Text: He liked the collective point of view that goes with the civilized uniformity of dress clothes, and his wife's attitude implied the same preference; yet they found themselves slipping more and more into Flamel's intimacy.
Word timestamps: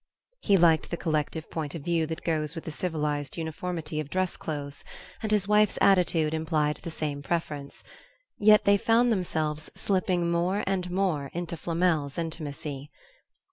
He 0.39 0.57
liked 0.57 0.89
the 0.89 0.97
collective 0.97 1.51
point 1.51 1.75
of 1.75 1.83
view 1.83 2.07
that 2.07 2.23
goes 2.23 2.55
with 2.55 2.63
the 2.63 2.71
civilized 2.71 3.37
uniformity 3.37 3.99
of 3.99 4.09
dress 4.09 4.35
clothes, 4.35 4.83
and 5.21 5.31
his 5.31 5.47
wife's 5.47 5.77
attitude 5.79 6.33
implied 6.33 6.77
the 6.77 6.89
same 6.89 7.21
preference; 7.21 7.83
yet 8.39 8.65
they 8.65 8.77
found 8.77 9.11
themselves 9.11 9.69
slipping 9.75 10.31
more 10.31 10.63
and 10.65 10.89
more 10.89 11.29
into 11.35 11.55
Flamel's 11.55 12.17
intimacy. 12.17 12.89